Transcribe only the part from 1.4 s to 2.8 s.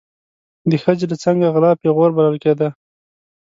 غلا پیغور بلل کېده.